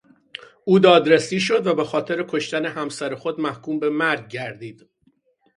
او 0.65 0.79
دادرسی 0.79 1.39
شد 1.39 1.67
و 1.67 1.75
به 1.75 1.83
خاطر 1.83 2.25
کشتن 2.27 2.65
همسر 2.65 3.15
خود 3.15 3.39
محکوم 3.41 3.79
به 3.79 3.89
مرگ 3.89 4.27
گردید. 4.27 4.89